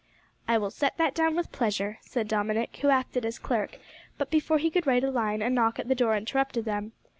'""I 0.47 0.57
will 0.57 0.71
set 0.71 0.97
that 0.97 1.13
down 1.13 1.35
with 1.35 1.51
pleasure," 1.51 1.99
said 2.01 2.27
Dominick, 2.27 2.75
who 2.77 2.89
acted 2.89 3.23
as 3.23 3.37
clerk, 3.37 3.77
but, 4.17 4.31
before 4.31 4.57
he 4.57 4.71
could 4.71 4.87
write 4.87 5.03
a 5.03 5.11
line, 5.11 5.43
a 5.43 5.49
knock 5.51 5.77
at 5.77 5.89
the 5.89 5.93
door 5.93 6.15
interrupted 6.17 6.65
them. 6.65 6.93